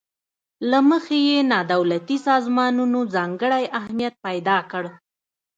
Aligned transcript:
له 0.69 0.79
مخې 0.89 1.17
یې 1.29 1.39
نا 1.51 1.59
دولتي 1.73 2.17
سازمانونو 2.27 2.99
ځانګړی 3.15 3.63
اهمیت 3.79 4.13
پیداکړی. 4.25 4.91